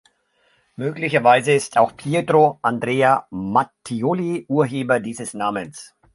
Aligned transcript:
Möglicherweise 0.77 1.51
ist 1.51 1.77
auch 1.77 1.95
Pietro 1.95 2.57
Andrea 2.63 3.27
Mattioli 3.29 4.45
Urheber 4.47 4.99
dieses 4.99 5.35
Namens. 5.35 5.93